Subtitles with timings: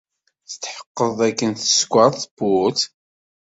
[0.49, 2.79] Tetḥeqqed dakken teskeṛ tewwurt?